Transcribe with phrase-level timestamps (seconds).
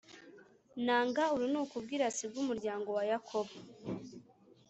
[0.85, 3.53] Nanga urunuka ubwirasi bw’umuryango wa Yakobo,